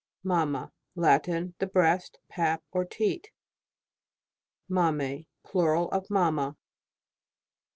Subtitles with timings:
[0.23, 0.71] MAMMA.
[0.95, 1.53] Latin.
[1.59, 3.29] The breast, pap, or teat.
[4.67, 5.27] MAMMAE.
[5.45, 6.57] Plural of mamma.